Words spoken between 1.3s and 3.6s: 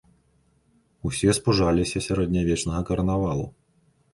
спужаліся сярэднявечнага карнавалу.